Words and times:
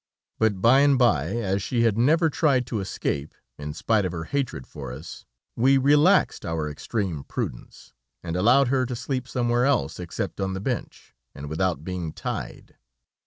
But, 0.39 0.63
by 0.63 0.79
and 0.79 0.97
by, 0.97 1.27
as 1.35 1.61
she 1.61 1.83
had 1.83 1.95
never 1.95 2.27
tried 2.31 2.65
to 2.65 2.79
escape, 2.79 3.35
in 3.59 3.71
spite 3.75 4.03
of 4.03 4.11
her 4.13 4.23
hatred 4.23 4.65
for 4.65 4.91
us, 4.91 5.25
we 5.55 5.77
relaxed 5.77 6.43
our 6.43 6.67
extreme 6.67 7.23
prudence, 7.23 7.93
and 8.23 8.35
allowed 8.35 8.69
her 8.69 8.83
to 8.87 8.95
sleep 8.95 9.27
somewhere 9.27 9.65
else 9.65 9.99
except 9.99 10.41
on 10.41 10.55
the 10.55 10.59
bench, 10.59 11.13
and 11.35 11.49
without 11.49 11.83
being 11.83 12.13
tied. 12.13 12.77